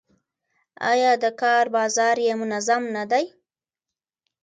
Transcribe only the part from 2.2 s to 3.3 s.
یې منظم نه دی؟